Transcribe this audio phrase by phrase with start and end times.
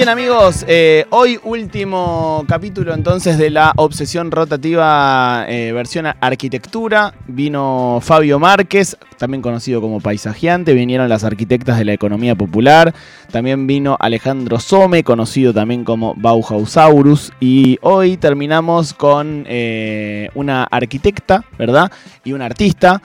[0.00, 7.12] Bien amigos, eh, hoy último capítulo entonces de la obsesión rotativa eh, versión arquitectura.
[7.26, 12.94] Vino Fabio Márquez, también conocido como paisajeante, vinieron las arquitectas de la economía popular,
[13.30, 21.44] también vino Alejandro Some, conocido también como Bauhausaurus, y hoy terminamos con eh, una arquitecta,
[21.58, 21.92] ¿verdad?
[22.24, 23.02] Y un artista.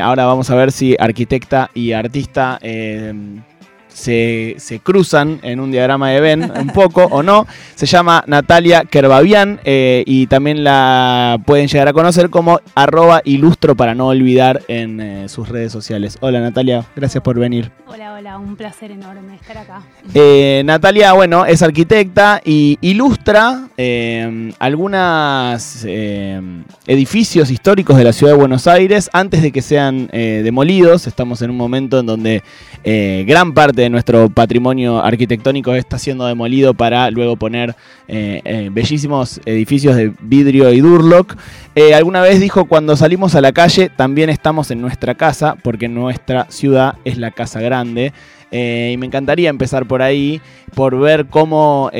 [0.00, 2.60] ahora vamos a ver si arquitecta y artista
[3.96, 7.46] se, cruzan en un diagrama de Venn un poco o no.
[7.74, 13.74] Se llama Natalia Kerbabian eh, y también la pueden llegar a conocer como arroba ilustro
[13.74, 16.18] para no olvidar en eh, sus redes sociales.
[16.20, 17.70] Hola Natalia, gracias por venir.
[17.86, 19.82] Hola, hola, un placer enorme estar acá.
[20.12, 23.68] Eh, Natalia, bueno, es arquitecta y ilustra
[24.58, 25.84] algunos
[26.86, 31.06] edificios históricos de la ciudad de Buenos Aires antes de que sean demolidos.
[31.06, 32.42] Estamos en un momento en donde
[32.84, 37.74] gran parte nuestro patrimonio arquitectónico está siendo demolido para luego poner
[38.08, 41.36] eh, eh, bellísimos edificios de vidrio y Durlock.
[41.74, 45.88] Eh, alguna vez dijo, cuando salimos a la calle también estamos en nuestra casa, porque
[45.88, 48.12] nuestra ciudad es la casa grande.
[48.52, 50.40] y me encantaría empezar por ahí,
[50.74, 51.90] por ver cómo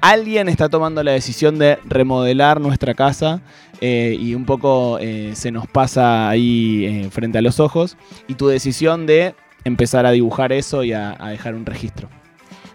[0.00, 3.40] alguien está tomando la decisión de remodelar nuestra casa
[3.80, 4.98] y un poco
[5.32, 7.96] se nos pasa ahí frente a los ojos.
[8.28, 12.08] Y tu decisión de empezar a dibujar eso y a, dejar un registro.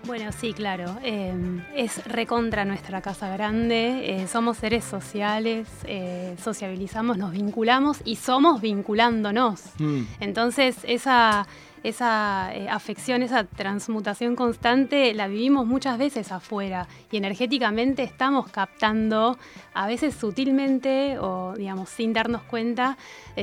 [0.05, 0.97] Bueno, sí, claro.
[1.01, 4.21] Em, es recontra nuestra casa grande.
[4.21, 9.61] Eh, somos seres sociales, eh, sociabilizamos, nos vinculamos y somos vinculándonos.
[9.79, 10.01] Mm.
[10.19, 11.47] Entonces, esa,
[11.83, 19.37] esa eh, afección, esa transmutación constante, la vivimos muchas veces afuera y energéticamente estamos captando,
[19.73, 22.97] a veces sutilmente o digamos sin darnos cuenta,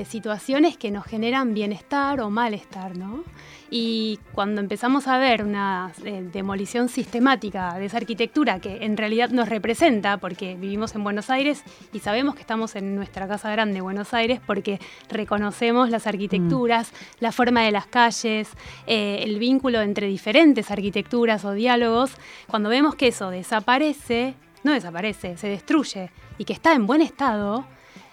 [0.07, 3.25] situaciones que nos generan bienestar o malestar, ¿no?
[3.73, 9.31] Y cuando empezamos a ver una eh, demolición sistemática de esa arquitectura que en realidad
[9.31, 13.81] nos representa, porque vivimos en Buenos Aires y sabemos que estamos en nuestra casa grande,
[13.81, 16.95] Buenos Aires, porque reconocemos las arquitecturas, mm.
[17.21, 18.49] la forma de las calles,
[18.89, 22.13] eh, el vínculo entre diferentes arquitecturas o diálogos,
[22.49, 27.65] cuando vemos que eso desaparece, no desaparece, se destruye y que está en buen estado,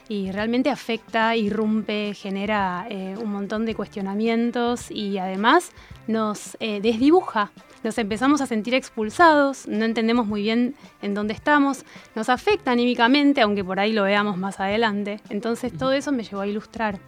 [0.10, 5.72] y realmente afecta, irrumpe, genera eh, un montón de cuestionamientos y además
[6.08, 7.52] nos eh, desdibuja.
[7.84, 11.86] Nos empezamos a sentir expulsados, no entendemos muy bien en dónde estamos,
[12.16, 15.20] nos afecta anímicamente, aunque por ahí lo veamos más adelante.
[15.30, 17.00] Entonces todo eso me llevó a ilustrar.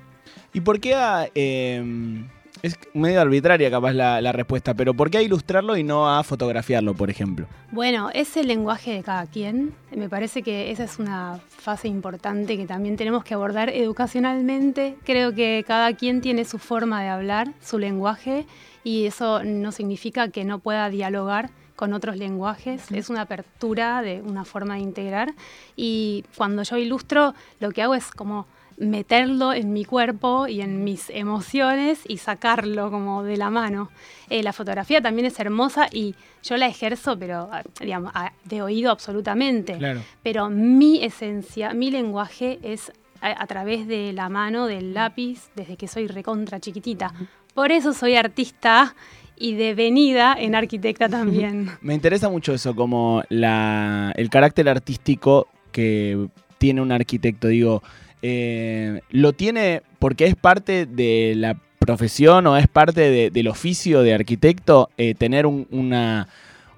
[0.53, 2.27] ¿Y por qué a, em,
[2.61, 6.93] es medio arbitraria capaz la, respuesta, pero ¿por qué a ilustrarlo y no a fotografiarlo,
[6.93, 7.47] por ejemplo?
[7.71, 9.73] Bueno, es el lenguaje de cada quien.
[9.91, 14.97] Me parece que esa es una fase importante que también tenemos que abordar educacionalmente.
[15.03, 18.45] Creo que cada quien tiene su forma de hablar, su lenguaje,
[18.83, 24.21] y eso no significa que no pueda dialogar con otros lenguajes, es una apertura de
[24.21, 25.33] una forma de integrar
[25.77, 28.47] y cuando yo ilustro lo que hago es como
[28.79, 33.91] meterlo en mi cuerpo y en mis emociones y sacarlo como de la mano.
[34.29, 38.13] Eh, la fotografía también es hermosa y yo la ejerzo, pero ah, digamos,
[38.45, 39.77] de oído absolutamente.
[40.23, 42.91] Pero mi esencia, mi lenguaje es
[43.21, 47.13] a, través de la mano, del lápiz, desde que soy recontra chiquitita.
[47.53, 48.95] Por eso soy artista
[49.35, 51.69] y devenida en arquitecta también.
[51.81, 57.47] Me interesa mucho eso, como la, el carácter artístico que tiene un arquitecto.
[57.47, 57.83] Digo,
[58.21, 64.13] eh, lo tiene porque es parte de la profesión o es parte del oficio de
[64.13, 66.27] arquitecto eh, tener una,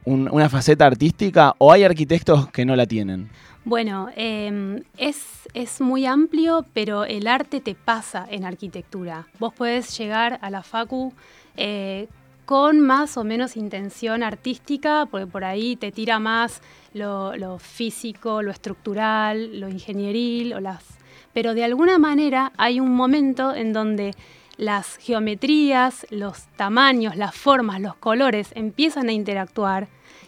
[0.05, 3.29] una faceta artística o hay arquitectos que no la tienen?
[3.63, 9.27] Bueno, em, es, es, muy amplio, pero el arte te pasa en arquitectura.
[9.37, 11.13] Vos podés llegar a la Facu
[11.57, 12.07] eh,
[12.45, 16.61] con más o menos intención artística, porque por ahí te tira más
[16.93, 20.83] lo, lo físico, lo estructural, lo ingenieril o las
[21.33, 24.13] pero de alguna manera hay un momento en donde
[24.57, 29.87] las geometrías, los tamaños, las formas, los colores empiezan a interactuar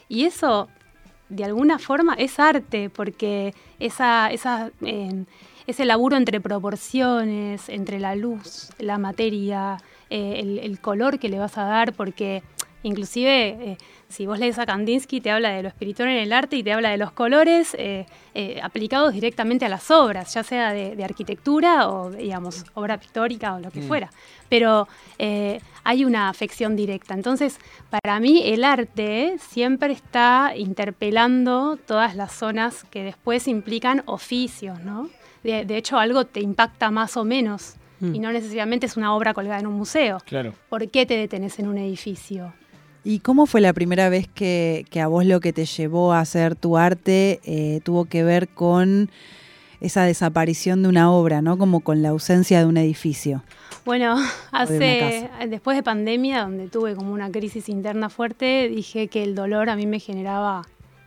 [0.09, 0.69] y eso
[1.29, 5.25] de alguna forma es arte porque esa, eh,
[5.67, 9.77] ese laburo entre proporciones, entre la luz, la materia,
[10.09, 12.43] eh, el, color que le vas a dar, porque
[12.83, 13.77] Inclusive, eh,
[14.09, 16.73] si vos lees a Kandinsky, te habla de lo espiritual en el arte y te
[16.73, 21.89] habla de los colores eh, eh, aplicados directamente a las obras, ya sea de, arquitectura
[21.89, 23.87] o, digamos, obra pictórica o lo que mm.
[23.87, 24.11] fuera.
[24.49, 24.87] Pero
[25.85, 27.13] hay una afección directa.
[27.13, 27.57] Entonces,
[27.89, 35.09] para mí, el arte siempre está interpelando todas las zonas que después implican oficios, ¿no?
[35.43, 38.21] De, hecho, algo te impacta más o menos y mm.
[38.21, 40.19] no necesariamente es una obra colgada en un museo.
[40.25, 40.53] Claro.
[40.69, 42.53] ¿Por qué te detenés en un edificio?
[43.03, 46.55] ¿Y cómo fue la primera vez que, a vos lo que te llevó a hacer
[46.55, 49.09] tu arte eh, tuvo que ver con
[49.81, 51.57] esa desaparición de una obra, ¿no?
[51.57, 53.43] Como con la ausencia de un edificio.
[53.83, 54.15] Bueno,
[54.51, 59.69] hace después de pandemia, donde tuve como una crisis interna fuerte, dije que el dolor
[59.69, 60.61] a mí me generaba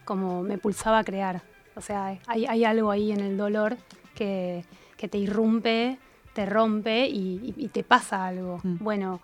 [0.05, 1.43] como me pulsaba a crear.
[1.75, 3.77] O sea, hay, algo ahí en el dolor
[4.15, 4.65] que,
[4.97, 5.99] te irrumpe,
[6.35, 8.61] te rompe y, te pasa algo.
[8.63, 8.77] Mm.
[8.81, 9.21] Bueno,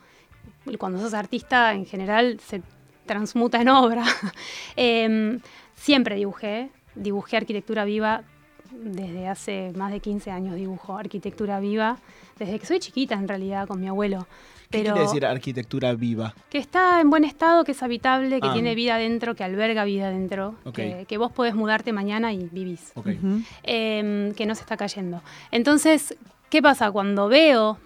[0.79, 2.62] cuando sos artista en general se
[3.06, 4.05] transmuta en obra.
[4.76, 5.41] Em,
[5.75, 8.25] siempre dibujé, dibujé arquitectura viva
[8.73, 11.99] desde hace más de 15 años dibujo arquitectura viva,
[12.38, 14.26] desde que soy chiquita en realidad con mi abuelo.
[14.70, 16.35] ¿Qué quiere decir arquitectura viva?
[16.49, 18.53] Que está en buen estado, que es habitable, que ah.
[18.55, 22.94] tiene vida dentro, que alberga vida dentro, que, vos podés mudarte mañana y vivís.
[23.62, 25.20] Em, que no se está cayendo.
[25.50, 26.17] Entonces,
[26.49, 26.91] ¿qué pasa?
[26.91, 27.79] Cuando veo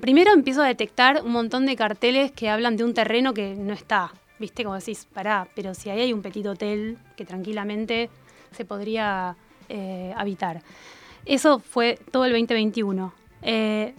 [0.00, 3.72] primero empiezo a detectar un montón de carteles que hablan de un terreno que no
[3.72, 4.12] está.
[4.38, 4.64] ¿Viste?
[4.64, 8.08] Como decís, pará, pero si ahí hay un petit hotel que tranquilamente
[8.52, 9.36] se podría
[9.68, 10.62] eh, habitar.
[11.26, 13.12] Eso fue todo el 2021.
[13.42, 13.94] Eh,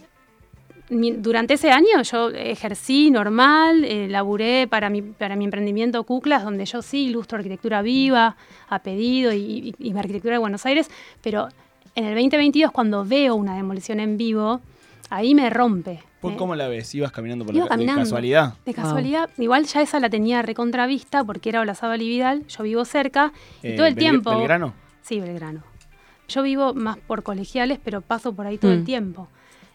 [0.90, 6.66] durante ese año yo ejercí normal, eh, laburé para mi, para mi emprendimiento Cuclas, donde
[6.66, 8.36] yo sí ilustro arquitectura viva,
[8.68, 10.90] a pedido y, y, y arquitectura de Buenos Aires,
[11.22, 11.48] pero
[11.94, 14.60] en el 2022 cuando veo una demolición en vivo,
[15.10, 16.02] ahí me rompe.
[16.20, 16.94] ¿Por cómo la ves?
[16.94, 18.54] ¿Ibas caminando por la caminando, de casualidad?
[18.64, 19.28] De casualidad.
[19.38, 23.32] Igual ya esa la tenía recontravista porque era Olazaba Vidal, yo vivo cerca
[23.62, 24.30] y eh, todo el tiempo.
[24.30, 24.72] ¿Belgrano?
[25.02, 25.62] Sí, Belgrano.
[26.28, 28.84] Yo vivo más por colegiales, pero paso por ahí todo el mm.
[28.84, 29.28] tiempo.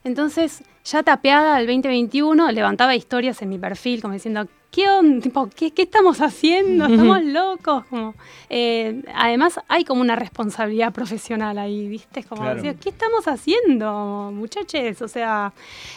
[0.08, 5.22] Entonces, ya tapeada al 2021, levantaba historias en mi perfil como diciendo, ¿qué onda?
[5.22, 6.86] Tipo, ¿qué, estamos haciendo?
[6.90, 7.86] ¿Estamos locos?
[7.90, 8.16] Como,
[8.50, 12.24] eh, además, hay como una responsabilidad profesional ahí, ¿viste?
[12.24, 15.02] Como ¿qué estamos haciendo, muchachos?
[15.02, 15.52] O sea,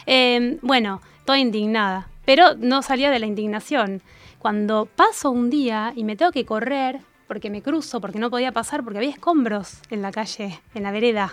[0.06, 4.02] em, bueno, toda indignada, pero no salía de la indignación.
[4.40, 6.98] Cuando paso un día y me tengo que correr,
[7.28, 10.90] porque me cruzo, porque no podía pasar, porque había escombros en la calle, en la
[10.90, 11.32] vereda.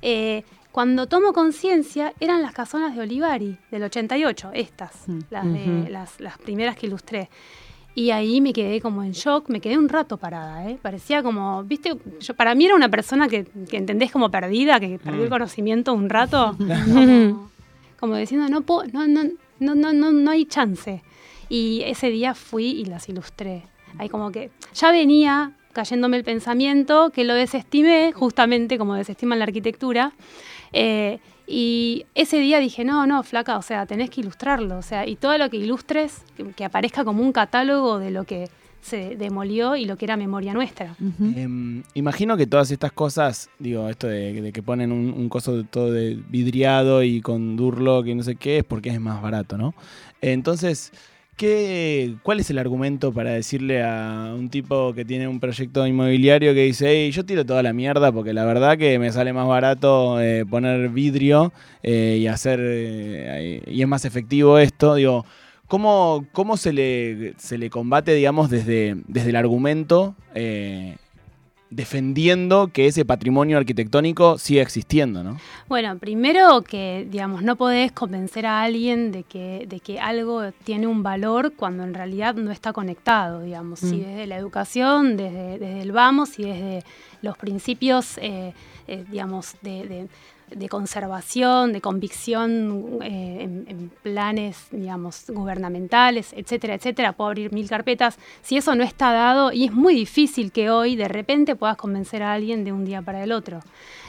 [0.00, 0.44] Eh,
[0.76, 5.18] cuando tomo conciencia, eran las casonas de Olivari, del 88, estas, mm.
[5.30, 5.88] las, de,
[6.18, 7.30] las, primeras que ilustré.
[7.94, 10.78] Y ahí me quedé como en shock, me quedé un rato parada, ¿eh?
[10.82, 15.22] Parecía como, viste, yo para mí era una persona que, entendés como perdida, que perdió
[15.22, 15.32] el mm.
[15.32, 16.54] conocimiento un rato,
[17.98, 18.62] como, diciendo, no,
[18.92, 21.02] no, no, no, no, no, no hay chance.
[21.48, 23.62] Y ese día fui y las ilustré.
[23.96, 29.44] Ahí como que ya venía cayéndome el pensamiento, que lo desestimé, justamente como desestiman la
[29.44, 30.12] arquitectura,
[30.72, 35.06] eh, y ese día dije, no, no, flaca, o sea, tenés que ilustrarlo, o sea,
[35.06, 36.24] y todo lo que ilustres,
[36.56, 38.48] que, aparezca como un catálogo de lo que
[38.80, 40.96] se demolió y lo que era memoria nuestra.
[41.20, 46.18] Em, imagino que todas estas cosas, digo, esto de, que ponen un, coso todo de
[46.28, 49.74] vidriado y con Durlock y no sé qué, es porque es más barato, ¿no?
[50.20, 50.92] Entonces,
[51.36, 56.54] ¿Qué, ¿Cuál es el argumento para decirle a un tipo que tiene un proyecto inmobiliario
[56.54, 59.46] que dice, hey, yo tiro toda la mierda porque la verdad que me sale más
[59.46, 61.52] barato eh, poner vidrio
[61.82, 64.94] eh, y hacer eh, y es más efectivo esto?
[64.94, 65.26] Digo,
[65.66, 70.14] ¿cómo, cómo se, le, se le combate, digamos, desde, desde el argumento
[71.70, 75.38] defendiendo que ese patrimonio arquitectónico siga existiendo, ¿no?
[75.68, 80.86] Bueno, primero que, digamos, no podés convencer a alguien de que, de que algo tiene
[80.86, 83.80] un valor cuando en realidad no está conectado, digamos.
[83.80, 84.04] Si mm.
[84.04, 86.84] desde la educación, desde, el vamos y desde
[87.22, 88.54] los principios, eh,
[88.86, 90.08] eh, digamos, de de
[90.68, 97.12] conservación, de convicción eh, en, planes, digamos, gubernamentales, etcétera, etcétera.
[97.12, 98.18] Puedo abrir mil carpetas.
[98.42, 102.22] Si eso no está dado, y es muy difícil que hoy de repente puedas convencer
[102.22, 103.60] a alguien de un día para el otro.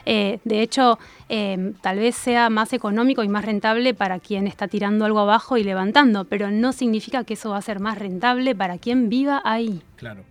[0.05, 4.67] Eh, de hecho, eh, tal vez sea más económico y más rentable para quien está
[4.67, 8.55] tirando algo abajo y levantando, pero no significa que eso va a ser más rentable
[8.55, 9.81] para quien viva ahí.
[9.97, 10.23] Claro.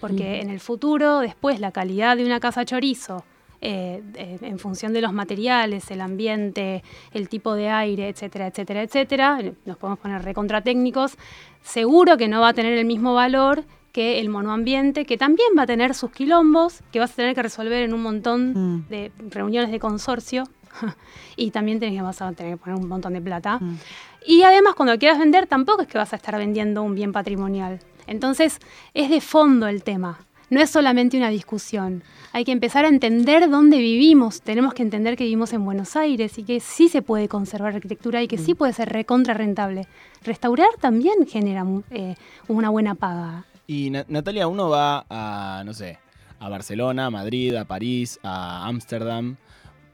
[0.00, 3.24] Porque en el futuro, después, la calidad de una casa chorizo,
[3.60, 9.38] eh, en función de los materiales, el ambiente, el tipo de aire, etcétera, etcétera, etcétera,
[9.64, 11.16] nos podemos poner recontra técnicos,
[11.62, 15.62] seguro que no va a tener el mismo valor que el monoambiente, que también va
[15.62, 18.88] a tener sus quilombos, que vas a tener que resolver en un montón mm.
[18.88, 20.44] de reuniones de consorcio,
[21.36, 23.58] y también tenés vas a tener que poner un montón de plata.
[23.58, 23.78] Mm.
[24.26, 27.80] Y además, cuando quieras vender, tampoco es que vas a estar vendiendo un bien patrimonial.
[28.06, 28.58] Entonces,
[28.94, 30.18] es de fondo el tema
[30.50, 32.02] no es solamente una discusión.
[32.32, 34.42] Hay que empezar a entender dónde vivimos.
[34.42, 38.22] Tenemos que entender que vivimos en Buenos Aires y que sí se puede conservar arquitectura
[38.22, 38.56] y que sí mm.
[38.56, 39.86] puede ser recontra rentable.
[40.24, 42.14] Restaurar también genera eh,
[42.48, 43.44] una buena paga.
[43.66, 45.98] Y Natalia, uno va a, no sé,
[46.40, 49.36] a Barcelona, a Madrid, a París, a Ámsterdam,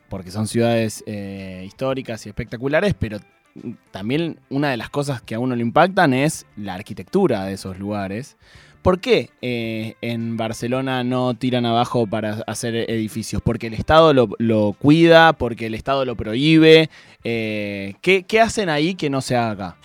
[0.08, 3.18] porque son ciudades eh, históricas y espectaculares, pero
[3.90, 7.78] también una de las cosas que a uno le impactan es la arquitectura de esos
[7.78, 8.36] lugares.
[8.84, 13.40] ¿Por qué eh, en Barcelona no tiran abajo para hacer edificios?
[13.40, 15.32] ¿Porque el Estado lo, cuida?
[15.32, 16.90] ¿Porque el Estado lo prohíbe?
[17.24, 19.78] Eh, ¿qué, ¿Qué hacen ahí que no se haga?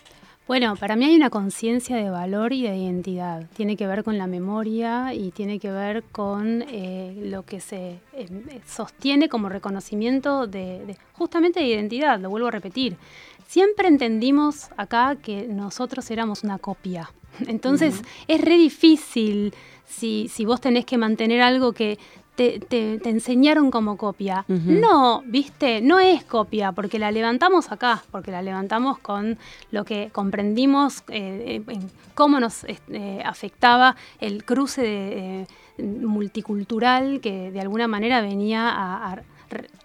[0.49, 3.47] Bueno, para mí hay una conciencia de valor y de identidad.
[3.55, 7.99] Tiene que ver con la memoria y tiene que ver con eh, lo que se
[8.67, 12.97] sostiene como reconocimiento de, justamente de identidad, lo vuelvo a repetir.
[13.47, 17.09] Siempre entendimos acá que nosotros éramos una copia.
[17.47, 19.53] Entonces es re difícil
[19.85, 21.97] si, si vos tenés que mantener algo que
[22.69, 24.45] te, enseñaron como copia.
[24.47, 29.37] No, viste, no es copia, porque la levantamos acá, porque la levantamos con
[29.71, 37.51] lo que comprendimos, eh, en cómo nos eh, afectaba el cruce de, eh, multicultural que
[37.51, 39.21] de alguna manera venía a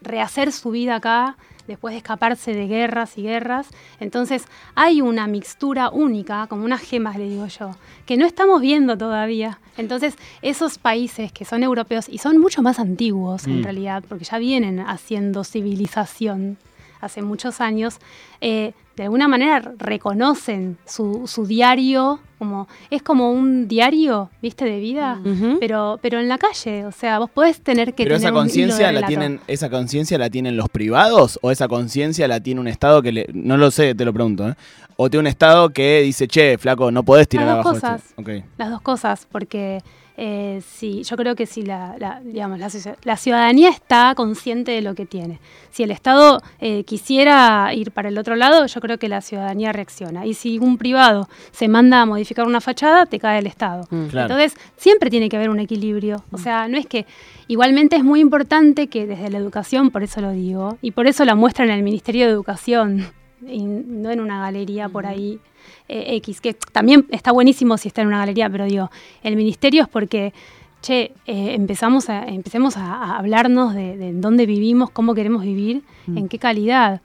[0.03, 3.69] rehacer su vida acá después de escaparse de guerras y guerras.
[4.01, 4.45] Entonces
[4.75, 9.59] hay una mixtura única, como unas gemas, le digo yo, que no estamos viendo todavía.
[9.77, 13.65] Entonces esos países que son europeos y son mucho más antiguos en mm.
[13.65, 16.59] realidad, porque ya vienen haciendo civilización
[17.01, 17.99] hace muchos años,
[18.41, 24.79] eh, de alguna manera reconocen su, su, diario, como es como un diario, viste, de
[24.79, 25.21] vida,
[25.59, 29.07] pero, pero en la calle, o sea, vos podés tener que pero esa conciencia la
[29.07, 33.13] tienen, esa conciencia la tienen los privados o esa conciencia la tiene un estado que
[33.13, 34.55] le, no lo sé, te lo pregunto, ¿eh?
[34.97, 37.73] o tiene un estado que dice, che, flaco, no podés tirar las abajo.
[37.73, 38.15] Dos cosas,
[38.57, 39.83] Las dos cosas, porque
[40.17, 42.61] eh, si, yo creo que si la, digamos,
[43.03, 45.41] la, ciudadanía está consciente de lo que tiene.
[45.71, 49.73] Si el Estado eh, quisiera ir para el otro lado, yo creo que la ciudadanía
[49.73, 50.25] reacciona.
[50.25, 53.87] Y si un privado se manda a modificar una fachada, te cae el Estado.
[53.91, 54.17] Mm.
[54.17, 56.25] Entonces, siempre tiene que haber un equilibrio.
[56.31, 57.07] O sea, no es que...
[57.47, 61.27] Igualmente es muy importante que desde la educación, por eso lo digo, y por eso
[61.27, 63.07] la muestra en el Ministerio de Educación,
[63.47, 65.41] y no en una galería por ahí
[65.89, 68.91] eh, X, que también está buenísimo si está en una galería, pero digo,
[69.23, 70.33] el ministerio es porque,
[70.81, 76.19] che, eh, empezamos a, empecemos a, hablarnos de, dónde vivimos, cómo queremos vivir, mm.
[76.19, 77.03] en qué calidad.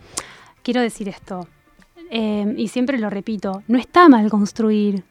[0.64, 1.48] Quiero decir esto,
[2.10, 5.04] eh, y siempre lo repito, no está mal construir,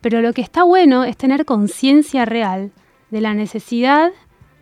[0.00, 2.70] pero lo que está bueno es tener conciencia real
[3.10, 4.10] de la necesidad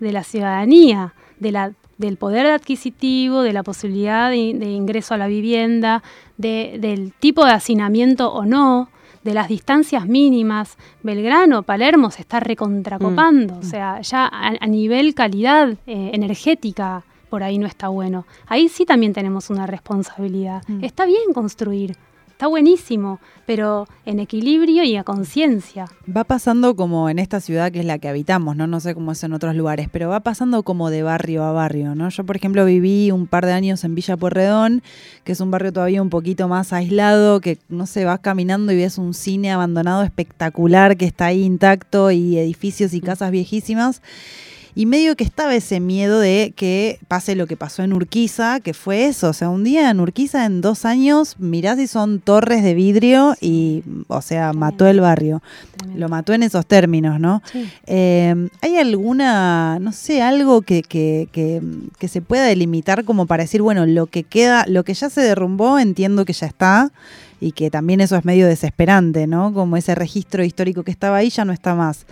[0.01, 5.27] de la ciudadanía, de la del poder adquisitivo, de la posibilidad de, ingreso a la
[5.27, 6.03] vivienda,
[6.37, 8.89] del tipo de hacinamiento o no,
[9.23, 10.77] de las distancias mínimas.
[11.03, 13.59] Belgrano, Palermo se está recontracopando, mm.
[13.59, 18.27] o sea, ya a, nivel calidad eh, energética por ahí no está bueno.
[18.47, 20.63] Ahí sí también tenemos una responsabilidad.
[20.69, 20.85] Mm.
[20.85, 21.97] Está bien construir,
[22.35, 25.87] está buenísimo, pero en equilibrio y a conciencia.
[26.05, 28.67] Va pasando como en esta ciudad que es la que habitamos, ¿no?
[28.67, 31.95] No sé cómo es en otros lugares, pero va pasando como de barrio a barrio,
[31.95, 32.09] ¿no?
[32.09, 34.83] Yo, por ejemplo, viví un par de años en Villa Puerredón,
[35.23, 38.77] que es un barrio todavía un poquito más aislado, que no sé, vas caminando y
[38.77, 44.03] ves un cine abandonado espectacular que está ahí intacto y edificios y casas viejísimas.
[44.77, 48.75] Y medio que estaba ese miedo de que pase lo que pasó en Urquiza, que
[48.75, 49.29] fue eso.
[49.29, 53.37] O sea, un día en Urquiza, en dos años, mirás si son torres de vidrio
[53.41, 55.43] y, o sea, mató el barrio.
[55.95, 57.41] Lo mató en esos términos, ¿no?
[57.87, 61.63] Em, ¿Hay alguna, no sé, algo que, que, que,
[61.99, 65.21] que se pueda delimitar como para decir, bueno, lo que queda, lo que ya se
[65.21, 66.91] derrumbó, entiendo que ya está
[67.41, 69.53] y que también eso es medio desesperante, ¿no?
[69.53, 72.07] Como ese registro histórico que estaba ahí ya no está más.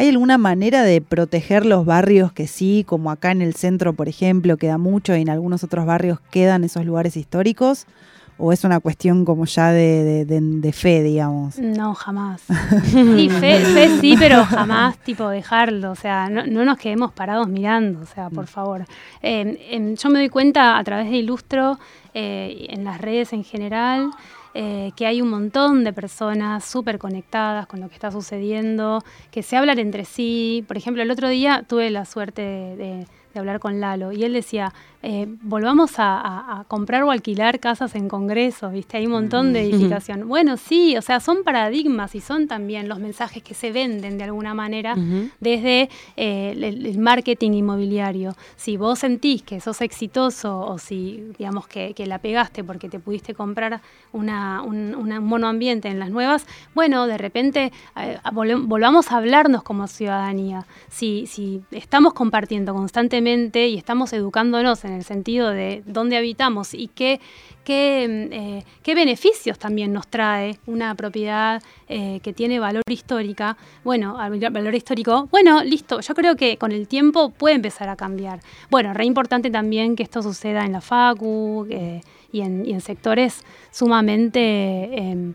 [0.00, 4.08] ¿Hay alguna manera de proteger los barrios que sí, como acá en el centro, por
[4.08, 7.84] ejemplo, queda mucho y en algunos otros barrios quedan esos lugares históricos?
[8.38, 11.58] ¿O es una cuestión como ya de, fe, digamos?
[11.58, 12.40] No, jamás.
[12.84, 15.90] Sí, fe, sí, pero jamás tipo dejarlo.
[15.90, 18.48] O sea, no, nos quedemos parados mirando, o sea, por mm.
[18.48, 18.86] favor.
[19.20, 21.78] Em, yo me doy cuenta a través de Ilustro,
[22.14, 24.12] eh, en las redes en general,
[24.54, 29.42] eh, que hay un montón de personas súper conectadas con lo que está sucediendo, que
[29.42, 30.64] se hablan entre sí.
[30.66, 34.32] Por ejemplo, el otro día tuve la suerte de de hablar con Lalo y él
[34.32, 38.98] decía, eh, volvamos a, comprar o alquilar casas en congresos, ¿viste?
[38.98, 40.28] Hay un montón de edificación.
[40.28, 44.24] Bueno, sí, o sea, son paradigmas y son también los mensajes que se venden de
[44.24, 44.94] alguna manera
[45.40, 48.36] desde eh, el, marketing inmobiliario.
[48.56, 53.34] Si vos sentís que sos exitoso o si, digamos, que, la pegaste porque te pudiste
[53.34, 53.80] comprar
[54.12, 60.66] una, un, monoambiente en las nuevas, bueno, de repente eh, volvamos a hablarnos como ciudadanía.
[60.88, 66.88] Si, si estamos compartiendo constantemente y estamos educándonos en el sentido de dónde habitamos y
[66.88, 67.20] qué,
[67.64, 73.56] qué, eh, beneficios también nos trae una propiedad eh, que tiene valor histórica.
[73.84, 78.40] Bueno, valor histórico, bueno, listo, yo creo que con el tiempo puede empezar a cambiar.
[78.70, 81.66] Bueno, re importante también que esto suceda en la FACU
[82.32, 85.34] y en, sectores sumamente em,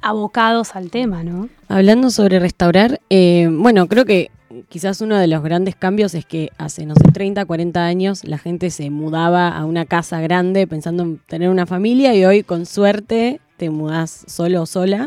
[0.00, 1.48] abocados al tema, ¿no?
[1.68, 4.30] Hablando sobre restaurar, eh, bueno, creo que
[4.68, 8.38] quizás uno de los grandes cambios es que hace, no sé, 30, 40 años la
[8.38, 12.66] gente se mudaba a una casa grande pensando en tener una familia y hoy con
[12.66, 15.06] suerte te mudas solo o sola.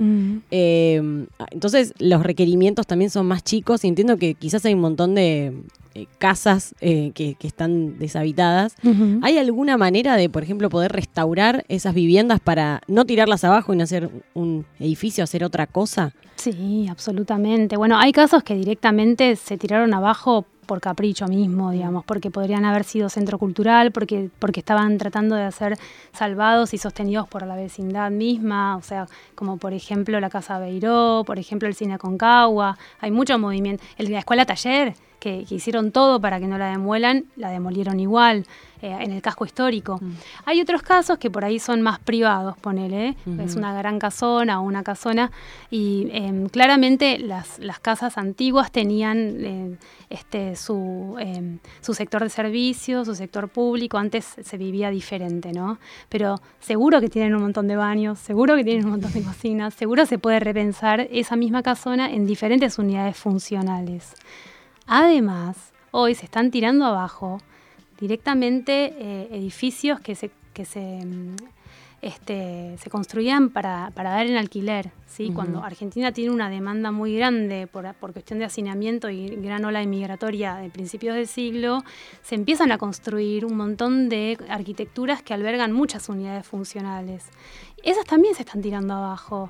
[0.52, 5.16] Eh, entonces los requerimientos también son más chicos y entiendo que quizás hay un montón
[5.16, 5.54] de
[5.96, 8.76] eh, casas eh, que, están deshabitadas.
[9.22, 13.78] ¿Hay alguna manera de, por ejemplo, poder restaurar esas viviendas para no tirarlas abajo y
[13.78, 16.14] no hacer un edificio, hacer otra cosa?
[16.36, 17.76] Sí, absolutamente.
[17.76, 22.84] Bueno, hay casos que directamente se tiraron abajo por capricho mismo, digamos, porque podrían haber
[22.84, 25.80] sido centro cultural, porque, porque estaban tratando de ser
[26.14, 31.24] salvados y sostenidos por la vecindad misma, o sea, como por ejemplo la Casa Beiró,
[31.26, 36.40] por ejemplo el Cine Concagua, hay mucho movimiento, la Escuela Taller, que, hicieron todo para
[36.40, 38.46] que no la demuelan, la demolieron igual
[38.82, 40.00] eh, en el casco histórico.
[40.02, 40.12] Mm.
[40.46, 44.64] Hay otros casos que por ahí son más privados, ponele, es una gran casona o
[44.64, 45.32] una casona,
[45.70, 49.78] y em, claramente las, las, casas antiguas tenían eh,
[50.10, 55.78] este, su, em, su sector de servicios, su sector público, antes se vivía diferente, ¿no?
[56.08, 59.74] Pero seguro que tienen un montón de baños, seguro que tienen un montón de cocinas,
[59.74, 64.16] seguro se puede repensar esa misma casona en diferentes unidades funcionales.
[64.92, 67.40] Además, hoy se están tirando abajo
[68.00, 71.36] directamente eh, edificios que se, que se, mm,
[72.02, 74.90] este, se construían para, dar en alquiler.
[75.06, 75.32] ¿sí?
[75.32, 79.84] Cuando Argentina tiene una demanda muy grande por, por, cuestión de hacinamiento y gran ola
[79.84, 81.84] inmigratoria de principios del siglo,
[82.24, 87.26] se empiezan a construir un montón de arquitecturas que albergan muchas unidades funcionales.
[87.84, 89.50] Esas también se están tirando abajo.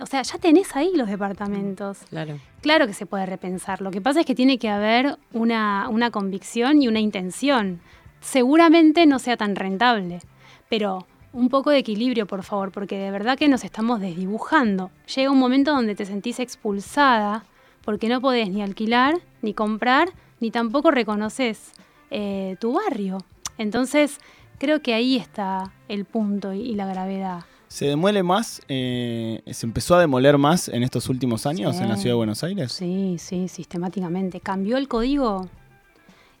[0.00, 1.98] O sea, ya tenés ahí los departamentos.
[2.08, 2.38] Claro.
[2.62, 3.80] Claro que se puede repensar.
[3.80, 7.80] Lo que pasa es que tiene que haber una, convicción y una intención.
[8.20, 10.20] Seguramente no sea tan rentable,
[10.68, 14.90] pero un poco de equilibrio, por favor, porque de verdad que nos estamos desdibujando.
[15.14, 17.44] Llega un momento donde te sentís expulsada
[17.84, 20.10] porque no podés ni alquilar, ni comprar,
[20.40, 21.72] ni tampoco reconoces
[22.10, 23.18] eh, tu barrio.
[23.58, 24.18] Entonces,
[24.58, 27.44] creo que ahí está el punto y la gravedad.
[27.70, 28.60] ¿Se demuele más?
[28.66, 32.42] Eh, ¿Se empezó a demoler más en estos últimos años en la ciudad de Buenos
[32.42, 32.72] Aires?
[32.72, 34.40] Sí, sí, sistemáticamente.
[34.40, 35.48] Cambió el código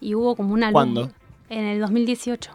[0.00, 0.72] y hubo como una...
[0.72, 1.12] ¿Cuándo?
[1.48, 2.50] En el 2018.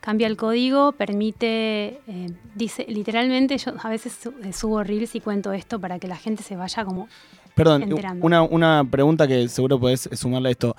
[0.00, 4.18] Cambia el código, permite, eh, dice, literalmente, yo a veces
[4.54, 7.08] subo reels y cuento esto para que la gente se vaya como...
[7.54, 10.74] Perdón, una, una pregunta que seguro podés sumarle a esto.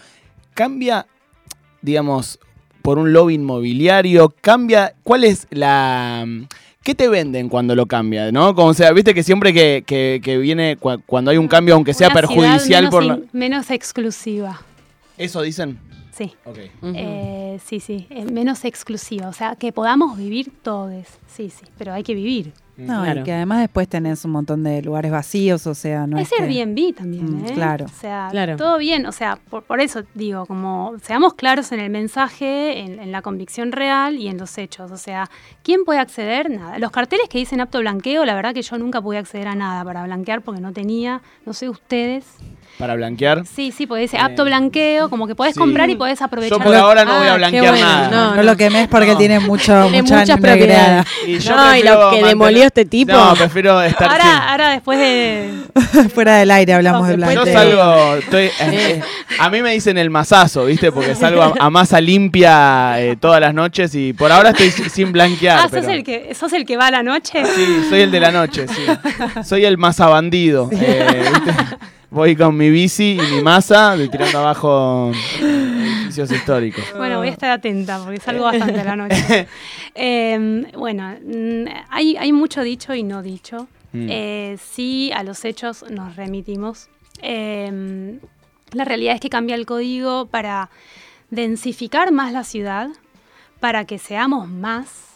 [0.53, 1.07] ¿Cambia,
[1.81, 2.39] digamos,
[2.81, 4.35] por un lobby inmobiliario?
[4.41, 4.95] ¿Cambia?
[5.03, 6.25] ¿Cuál es la
[6.83, 8.31] ¿Qué te venden cuando lo cambia?
[8.31, 8.55] ¿No?
[8.55, 12.91] Como sea, viste que siempre que, viene, cuando hay un cambio, aunque sea perjudicial menos
[12.91, 13.19] por la...
[13.33, 14.61] Menos exclusiva.
[15.17, 15.77] ¿Eso dicen?
[16.11, 16.33] Sí.
[16.81, 19.29] Eh, sí, sí, menos exclusiva.
[19.29, 21.05] O sea, que podamos vivir todos.
[21.27, 22.51] Sí, sí, pero hay que vivir.
[22.81, 26.31] No, y que además después tenés un montón de lugares vacíos, o sea, no es,
[26.31, 27.53] es Airbnb también, mm, ¿eh?
[27.53, 27.85] Claro.
[27.85, 32.79] O sea, todo bien, o sea, por, eso digo, como seamos claros en el mensaje,
[32.79, 34.91] en, la convicción real y en los hechos.
[34.91, 35.29] O sea,
[35.63, 36.49] ¿quién puede acceder?
[36.49, 36.79] Nada.
[36.79, 39.83] Los carteles que dicen apto blanqueo, la verdad que yo nunca pude acceder a nada
[39.83, 42.25] para blanquear porque no tenía, no sé ustedes.
[42.77, 43.45] ¿Para blanquear?
[43.45, 46.57] Sí, sí, porque dice apto blanqueo, como que podés comprar y podés aprovechar.
[46.57, 48.09] Yo por ahora no voy a ah, blanquear nada.
[48.09, 51.05] No, no, lo quemes porque tiene mucho, mucha muchas propiedades.
[51.27, 53.11] Y no, y lo que demolió este tipo.
[53.11, 54.09] No, prefiero estar.
[54.09, 55.51] Ahora, ahora después de.
[56.13, 57.45] Fuera del aire hablamos de blanqueo.
[57.45, 58.15] Yo salgo.
[58.15, 59.01] Estoy, eh,
[59.39, 60.91] a mí me dicen el masazo, ¿viste?
[60.91, 65.59] Porque salgo a, masa limpia eh, todas las noches y por ahora estoy sin blanquear.
[65.65, 67.43] Ah, ¿sos, el que, ¿sos el que va a la noche?
[67.45, 68.85] Sí, soy el de la noche, sí.
[69.43, 70.69] Soy el masa bandido.
[70.71, 71.31] Eh,
[72.11, 76.83] Voy con mi bici y mi masa tirando abajo edificios históricos.
[76.97, 79.47] Bueno, voy a estar atenta porque salgo bastante a la noche.
[79.95, 83.69] Em, bueno, mm, hay, hay, mucho dicho y no dicho.
[83.93, 84.07] Mm.
[84.09, 86.89] Eh, sí, a los hechos nos remitimos.
[87.21, 88.19] Em,
[88.73, 90.69] la realidad es que cambia el código para
[91.29, 92.89] densificar más la ciudad,
[93.61, 95.10] para que seamos más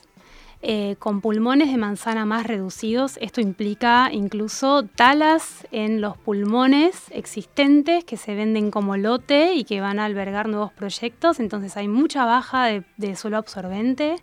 [0.68, 3.20] eh, con pulmones de manzana más reducidos.
[3.22, 9.80] Esto implica incluso talas en los pulmones existentes que se venden como lote y que
[9.80, 11.40] van a albergar nuevos proyectos.
[11.40, 14.16] Entonces hay mucha baja de, suelo absorbente.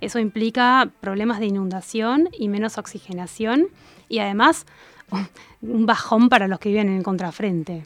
[0.00, 3.68] Eso implica problemas de inundación y menos oxigenación
[4.08, 4.66] y además
[5.62, 7.84] un bajón para los que viven en el contrafrente.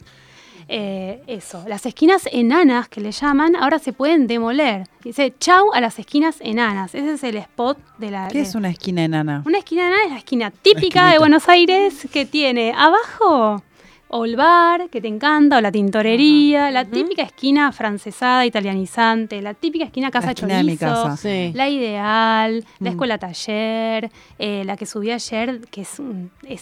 [0.71, 4.83] Eh, eso, las esquinas enanas que le llaman, ahora se pueden demoler.
[5.03, 6.93] Dice, chau a las esquinas enanas.
[6.93, 8.27] Ese es el spot de la...
[8.27, 9.41] ¿Qué es una esquina enana?
[9.47, 13.63] Una esquina enana es la esquina típica de Buenos Aires que tiene abajo
[14.09, 19.53] o el bar que te encanta, o la tintorería, la típica esquina francesada, italianizante, la
[19.53, 21.15] típica esquina casa la chorizo,
[21.53, 22.93] la ideal, la mm.
[22.93, 26.01] escuela taller, eh, la que subí ayer, que es,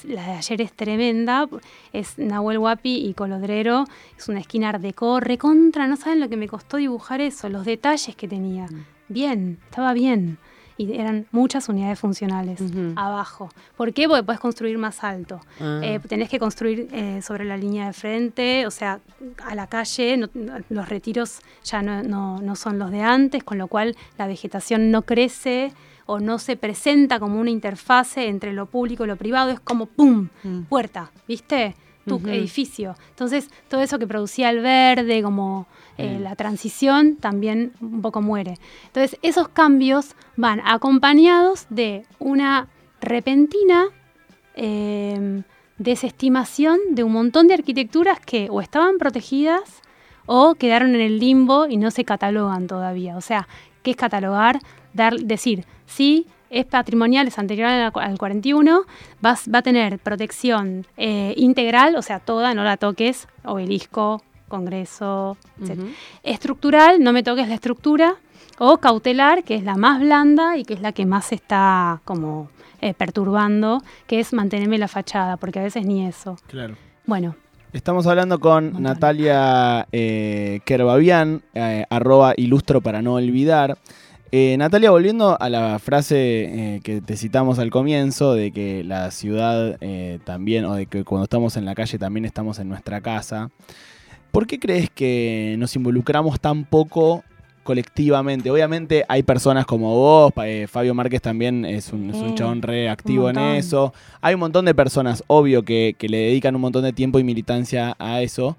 [0.04, 1.48] la de ayer es tremenda,
[1.94, 3.86] es Nahuel Guapi y Colodrero,
[4.18, 4.84] es una esquina art
[5.22, 8.66] recontra, no saben lo que me costó dibujar eso, los detalles que tenía.
[8.66, 8.86] Mm.
[9.10, 10.38] Bien, estaba bien
[10.78, 12.62] y eran muchas unidades funcionales
[12.96, 13.50] abajo.
[13.76, 14.08] ¿Por qué?
[14.08, 15.42] Porque puedes construir más alto.
[15.60, 15.82] Ah.
[15.84, 19.00] Eh, tenés que construir eh, sobre la línea de frente, o sea,
[19.44, 20.30] a la calle,
[20.70, 25.02] los retiros ya no, no, son los de antes, con lo cual la vegetación no
[25.02, 25.74] crece
[26.06, 29.88] o no se presenta como una interfase entre lo público y lo privado, es como
[29.88, 30.30] ¡pum!
[30.44, 30.62] Mm.
[30.64, 31.76] puerta, ¿viste?
[32.06, 32.96] Tu edificio.
[33.10, 36.24] Entonces, todo eso que producía el verde, como eh, mm.
[36.24, 38.58] la transición también un poco muere.
[38.88, 42.68] Entonces, esos cambios van acompañados de una
[43.02, 43.86] repentina
[44.56, 45.44] em,
[45.78, 49.82] desestimación de un montón de arquitecturas que o estaban protegidas
[50.26, 53.18] o quedaron en el limbo y no se catalogan todavía.
[53.18, 53.48] O sea,
[53.84, 54.60] ¿qué es catalogar?
[54.94, 58.82] Dar, decir, sí, es patrimonial, es anterior al, 41,
[59.24, 65.80] va a tener protección eh, integral, o sea, toda, no la toques, obelisco, Congreso, etc.
[66.24, 68.16] Estructural, no me toques la estructura.
[68.60, 72.50] O cautelar, que es la más blanda y que es la que más está como
[72.82, 76.38] eh, perturbando, que es mantenerme la fachada, porque a veces ni eso.
[76.48, 76.76] Claro.
[77.06, 77.36] Bueno.
[77.74, 83.78] Estamos hablando con Natalia eh, Kerbabian, eh, arroba ilustro para no olvidar.
[84.32, 89.78] Eh, Natalia, volviendo a la frase que te citamos al comienzo, de que la ciudad
[90.24, 93.50] también, o de que cuando estamos en la calle también estamos en nuestra casa.
[94.38, 97.24] ¿Por qué crees que nos involucramos tan poco
[97.64, 98.52] colectivamente?
[98.52, 103.40] Obviamente hay personas como vos, eh, Fabio Márquez también es un, es chabón reactivo en
[103.40, 103.96] eso.
[104.22, 107.96] Hay un montón de personas, obvio, que, le dedican un montón de tiempo y militancia
[107.98, 108.58] a eso.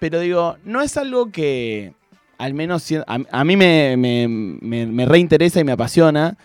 [0.00, 1.92] Pero digo, no es algo que,
[2.36, 6.38] al menos a, mí me, me reinteresa y me apasiona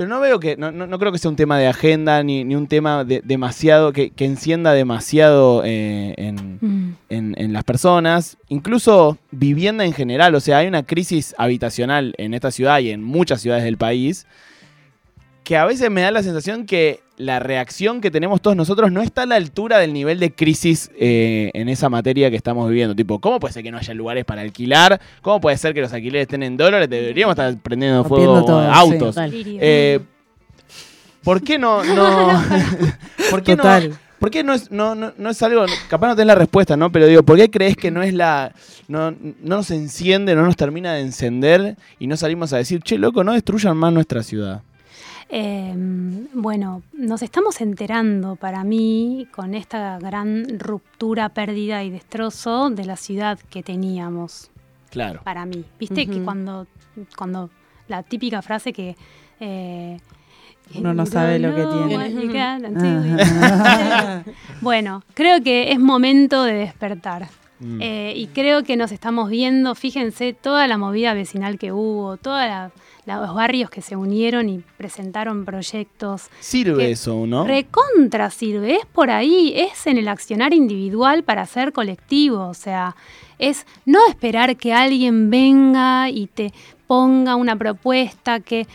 [0.00, 2.54] pero no veo que, no, no, creo que sea un tema de agenda ni, ni
[2.56, 6.32] un tema de, demasiado, que, que, encienda demasiado eh,
[6.62, 6.88] mm.
[7.10, 8.38] en, en, las personas.
[8.48, 13.02] Incluso vivienda en general, o sea, hay una crisis habitacional en esta ciudad y en
[13.02, 14.26] muchas ciudades del país
[15.44, 19.02] que a veces me da la sensación que la reacción que tenemos todos nosotros no
[19.02, 22.94] está a la altura del nivel de crisis eh, en esa materia que estamos viviendo.
[22.94, 25.00] Tipo, ¿cómo puede ser que no haya lugares para alquilar?
[25.20, 26.88] ¿Cómo puede ser que los alquileres estén en dólares?
[26.88, 29.16] Deberíamos estar prendiendo fuego autos.
[29.18, 30.00] Eh,
[31.22, 31.82] ¿Por qué no?
[33.30, 33.64] ¿Por qué no?
[34.18, 36.92] ¿Por qué no es, no, no, es algo, capaz no tenés la respuesta, ¿no?
[36.92, 38.52] Pero digo, ¿por qué crees que no es la,
[38.86, 42.98] no, no nos enciende, no nos termina de encender y no salimos a decir, che,
[42.98, 44.60] loco, no destruyan más nuestra ciudad?
[45.32, 52.84] Em, bueno, nos estamos enterando para mí con esta gran ruptura, pérdida y destrozo de
[52.84, 54.50] la ciudad que teníamos.
[54.90, 55.20] Claro.
[55.22, 55.64] Para mí.
[55.78, 56.66] Viste que cuando,
[57.16, 57.48] cuando
[57.86, 58.96] la típica frase que...
[59.38, 59.98] Eh,
[60.74, 61.96] uno no sabe lo que tiene.
[64.60, 67.28] bueno, creo que es momento de despertar.
[67.60, 67.78] Mm.
[67.80, 72.46] Eh, y creo que nos estamos viendo, fíjense, toda la movida vecinal que hubo, toda
[72.46, 72.72] la
[73.18, 76.28] los barrios que se unieron y presentaron proyectos.
[76.40, 77.46] Sirve eso, ¿no?
[77.46, 82.96] Recontra sirve, es por ahí, es en el accionar individual para ser colectivo, o sea,
[83.38, 86.52] es no esperar que alguien venga y te
[86.86, 88.66] ponga una propuesta que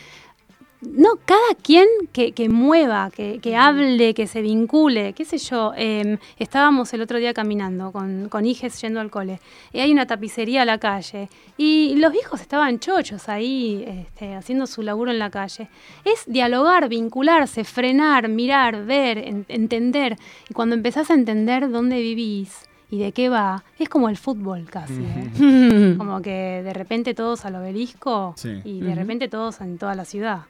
[0.82, 5.72] no, cada quien que, mueva, que, hable, que se vincule, qué sé yo.
[5.76, 9.40] Em, estábamos el otro día caminando con, con hijes yendo al cole
[9.72, 14.66] y hay una tapicería a la calle y los viejos estaban chochos ahí este, haciendo
[14.66, 15.68] su laburo en la calle.
[16.04, 20.16] Es dialogar, vincularse, frenar, mirar, ver, entender.
[20.48, 24.66] Y cuando empezás a entender dónde vivís, y de qué va, es como el fútbol
[24.70, 25.02] casi.
[25.02, 25.94] ¿eh?
[25.98, 30.42] como que de repente todos al obelisco y de repente todos en toda la ciudad.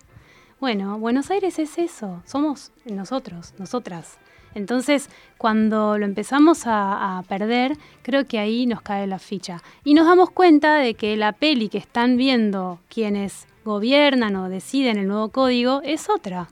[0.58, 4.18] Bueno, Buenos Aires es eso, somos nosotros, nosotras.
[4.54, 9.62] Entonces, cuando lo empezamos a, perder, creo que ahí nos cae la ficha.
[9.84, 14.96] Y nos damos cuenta de que la peli que están viendo quienes gobiernan o deciden
[14.96, 16.48] el nuevo código es otra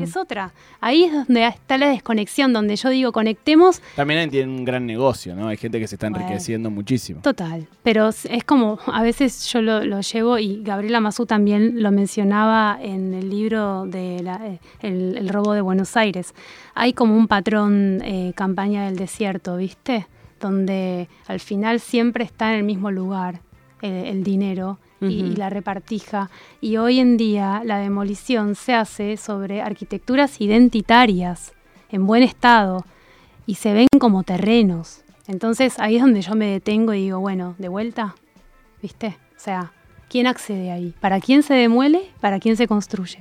[0.00, 0.52] es otra.
[0.80, 3.80] Ahí es donde está la desconexión, donde yo digo, conectemos.
[3.96, 5.48] También tienen un gran negocio, ¿no?
[5.48, 7.20] Hay gente que se está enriqueciendo muchísimo.
[7.22, 12.78] Total, pero es como, a veces yo lo, llevo, y Gabriela Mazú también lo mencionaba
[12.80, 16.34] en el libro de eh, el, robo de Buenos Aires.
[16.74, 20.06] Hay como un patrón eh, campaña del desierto, ¿viste?
[20.40, 23.40] Donde al final siempre está en el mismo lugar
[23.82, 26.30] eh, el dinero y, la repartija.
[26.60, 31.52] Y hoy en día la demolición se hace sobre arquitecturas identitarias
[31.90, 32.84] en buen estado.
[33.46, 35.04] y se ven como terrenos.
[35.26, 38.14] Entonces ahí es donde yo me detengo y digo, bueno, de vuelta,
[38.82, 39.16] ¿viste?
[39.34, 39.72] O sea,
[40.10, 40.92] ¿quién accede ahí?
[41.00, 42.10] ¿Para quién se demuele?
[42.20, 43.20] ¿Para quién se construye?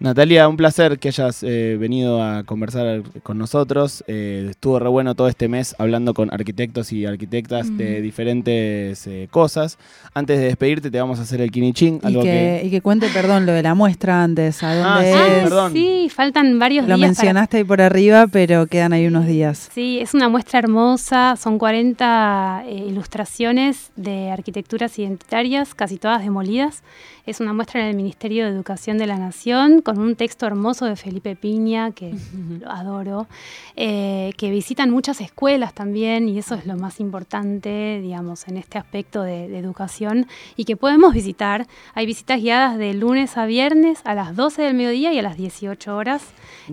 [0.00, 4.04] Natalia, un placer que hayas eh, venido a conversar con nosotros.
[4.06, 9.28] Eh, estuvo re bueno todo este mes hablando con arquitectos y arquitectas de diferentes eh,
[9.30, 9.76] cosas.
[10.14, 12.00] Antes de despedirte, te vamos a hacer el quinichín.
[12.06, 14.62] Y, que, y que cuente, perdón, lo de la muestra antes.
[14.62, 15.72] ¿A ah, dónde ah, perdón.
[15.72, 17.00] Sí, faltan varios lo días.
[17.00, 19.68] Lo mencionaste ahí por arriba, pero quedan ahí unos días.
[19.74, 21.34] Sí, es una muestra hermosa.
[21.36, 26.84] Son 40 ilustraciones de arquitecturas identitarias, casi todas demolidas.
[27.26, 30.84] Es una muestra en el Ministerio de Educación de la Nación con un texto hermoso
[30.84, 32.14] de Felipe Piña, que
[32.60, 33.26] lo adoro,
[33.74, 38.76] eh, que visitan muchas escuelas también, y eso es lo más importante, digamos, en este
[38.76, 41.66] aspecto de, educación, y que podemos visitar.
[41.94, 45.38] Hay visitas guiadas de lunes a viernes a las 12 del mediodía y a las
[45.38, 46.22] 18 horas.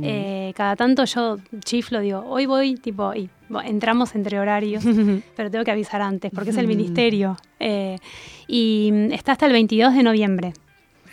[0.01, 3.29] Eh, cada tanto yo chiflo, digo, hoy voy, tipo, y
[3.63, 4.83] entramos entre horarios,
[5.37, 7.37] pero tengo que avisar antes, porque es el ministerio.
[7.61, 7.97] Eh,
[8.45, 10.53] y está hasta el 22 de noviembre.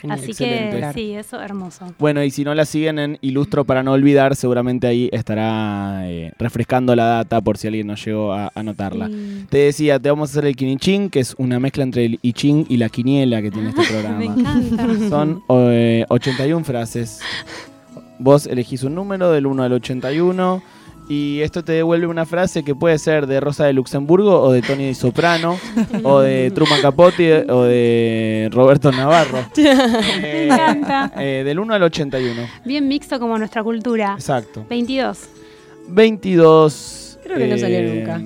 [0.09, 1.95] Así que sí, eso hermoso.
[1.99, 6.33] Bueno, y si no la siguen en Ilustro para no olvidar, seguramente ahí estará eh,
[6.38, 9.11] refrescando la data por si alguien no llegó a anotarla.
[9.49, 12.33] Te decía, te vamos a hacer el Quinichín, que es una mezcla entre el I
[12.33, 14.19] Ching y la quiniela que tiene este programa.
[14.19, 15.09] Me encanta.
[15.09, 17.21] Son 81 eh, frases.
[18.19, 20.62] Vos elegís un número del 1 al 81
[21.09, 24.62] y esto te devuelve una frase que puede ser de Rosa de Luxemburgo o de
[24.62, 25.59] Tony Soprano
[26.03, 29.45] o de Truman Capote o de Roberto Navarro.
[29.57, 31.12] Me encanta.
[31.17, 32.43] Eh, del 1 al 81.
[32.65, 34.15] Bien mixto como nuestra cultura.
[34.15, 34.65] Exacto.
[34.69, 35.29] 22.
[35.88, 37.19] 22.
[37.25, 38.21] Creo que no salió eh, nunca.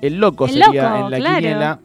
[0.00, 1.80] El loco sería en la quiniela.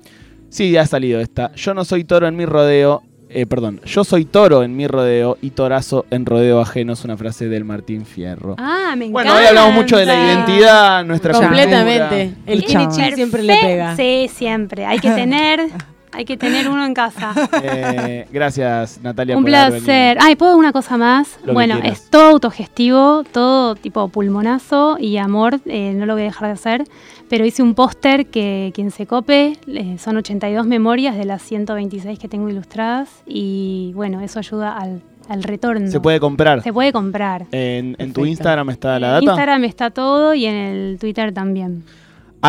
[0.49, 1.51] Sí, ya ha salido esta.
[1.55, 5.37] Yo no soy toro en mi rodeo, eh, perdón, yo soy toro en mi rodeo
[5.41, 8.55] y torazo en rodeo ajeno es una frase del Martín Fierro.
[8.57, 9.11] Ah, me encanta.
[9.11, 12.33] Bueno, hoy hablamos mucho de la identidad, nuestra Completamente.
[12.45, 13.95] El kinichi siempre le pega.
[13.95, 14.85] Sí, siempre.
[14.85, 15.61] Hay que tener
[16.17, 17.33] hay que tener uno en casa.
[17.63, 19.37] Eh, gracias, Natalia.
[19.37, 20.17] Un placer.
[20.21, 21.39] Ay, ¿puedo una cosa más?
[21.51, 26.47] bueno, es todo autogestivo, todo tipo pulmonazo y amor, eh, no lo voy a dejar
[26.47, 26.83] de hacer.
[27.29, 32.19] Pero hice un póster que quien se cope, eh, son 82 memorias de las 126
[32.19, 35.89] que tengo ilustradas y bueno, eso ayuda al retorno.
[35.91, 36.61] Se puede comprar.
[36.63, 37.45] Se puede comprar.
[37.51, 39.19] En, en tu Instagram está la data.
[39.19, 41.83] En Instagram está todo y en el Twitter también.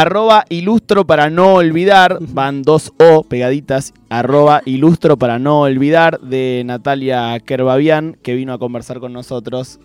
[0.00, 6.62] Arroba ilustro para no olvidar, van dos O pegaditas, arroba ilustro para no olvidar de
[6.64, 9.80] Natalia Kerbabian, que vino a conversar con nosotros.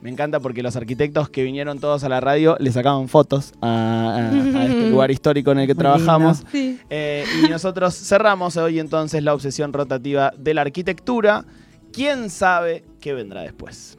[0.00, 4.30] Me encanta porque los arquitectos que vinieron todos a la radio le sacaban fotos a,
[4.62, 6.44] este lugar histórico en el que trabajamos.
[6.54, 11.44] Eh, y nosotros cerramos hoy entonces la obsesión rotativa de la arquitectura.
[11.92, 13.97] ¿Quién sabe qué vendrá después?